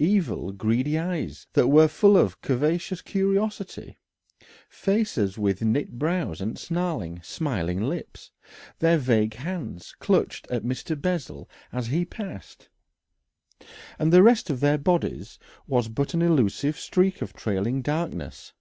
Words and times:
Evil, 0.00 0.50
greedy 0.50 0.98
eyes 0.98 1.46
that 1.52 1.68
were 1.68 1.86
full 1.86 2.16
of 2.16 2.32
a 2.32 2.36
covetous 2.44 3.02
curiosity, 3.02 4.00
faces 4.68 5.38
with 5.38 5.62
knit 5.62 5.96
brows 5.96 6.40
and 6.40 6.58
snarling, 6.58 7.20
smiling 7.22 7.80
lips; 7.80 8.32
their 8.80 8.98
vague 8.98 9.34
hands 9.34 9.94
clutched 10.00 10.48
at 10.50 10.64
Mr. 10.64 11.00
Bessel 11.00 11.48
as 11.72 11.86
he 11.86 12.04
passed, 12.04 12.68
and 13.96 14.12
the 14.12 14.24
rest 14.24 14.50
of 14.50 14.58
their 14.58 14.76
bodies 14.76 15.38
was 15.68 15.86
but 15.86 16.14
an 16.14 16.20
elusive 16.22 16.76
streak 16.76 17.22
of 17.22 17.32
trailing 17.32 17.80
darkness. 17.80 18.54